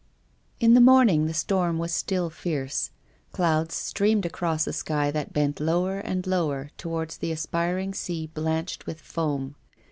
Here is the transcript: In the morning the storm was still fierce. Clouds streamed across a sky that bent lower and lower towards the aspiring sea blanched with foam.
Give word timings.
In 0.59 0.73
the 0.73 0.81
morning 0.81 1.27
the 1.27 1.33
storm 1.35 1.77
was 1.77 1.93
still 1.93 2.31
fierce. 2.31 2.89
Clouds 3.33 3.75
streamed 3.75 4.25
across 4.25 4.65
a 4.65 4.73
sky 4.73 5.11
that 5.11 5.31
bent 5.31 5.59
lower 5.59 5.99
and 5.99 6.25
lower 6.25 6.71
towards 6.75 7.17
the 7.17 7.31
aspiring 7.31 7.93
sea 7.93 8.25
blanched 8.25 8.87
with 8.87 8.99
foam. 8.99 9.53